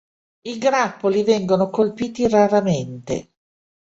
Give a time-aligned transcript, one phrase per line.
[0.41, 3.33] I grappoli vengono colpiti raramente.